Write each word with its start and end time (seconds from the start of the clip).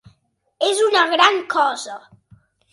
És 0.69 0.81
una 0.85 1.05
gran 1.13 1.39
cosa. 1.57 2.01